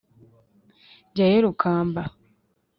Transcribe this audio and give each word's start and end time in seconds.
jyayo 1.15 1.39
rukamba 1.45 2.03